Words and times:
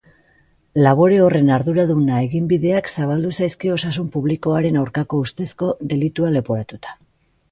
Labore 0.85 1.17
horren 1.25 1.51
arduraduna 1.57 2.21
eginbideak 2.29 2.89
zabaldu 2.95 3.33
zaizkio 3.41 3.77
osasun 3.77 4.09
publikoaren 4.15 4.81
aurkako 4.83 5.23
ustezko 5.27 5.71
delitua 5.95 6.33
leporatuta. 6.39 6.99